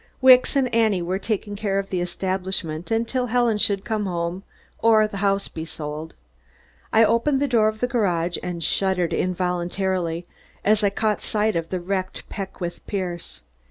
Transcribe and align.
Wicks 0.19 0.55
and 0.55 0.73
Annie 0.73 1.03
were 1.03 1.19
taking 1.19 1.55
care 1.55 1.77
of 1.77 1.91
the 1.91 2.01
establishment 2.01 2.89
until 2.89 3.27
Helen 3.27 3.59
should 3.59 3.85
come 3.85 4.07
home, 4.07 4.41
or 4.79 5.07
the 5.07 5.17
house 5.17 5.47
be 5.47 5.63
sold. 5.63 6.15
I 6.91 7.03
opened 7.05 7.39
the 7.39 7.47
door 7.47 7.67
of 7.67 7.81
the 7.81 7.87
garage 7.87 8.35
and 8.41 8.63
shuddered 8.63 9.13
involuntarily 9.13 10.25
as 10.65 10.83
I 10.83 10.89
caught 10.89 11.21
sight 11.21 11.55
of 11.55 11.69
the 11.69 11.79
wrecked 11.79 12.27
Peckwith 12.29 12.79
Pierce. 12.87 13.41